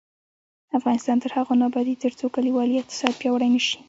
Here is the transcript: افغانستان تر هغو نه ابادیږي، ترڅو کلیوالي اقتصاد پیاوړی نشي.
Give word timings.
افغانستان 0.79 1.17
تر 1.23 1.31
هغو 1.37 1.53
نه 1.59 1.65
ابادیږي، 1.69 2.01
ترڅو 2.03 2.25
کلیوالي 2.35 2.75
اقتصاد 2.77 3.13
پیاوړی 3.19 3.49
نشي. 3.55 3.75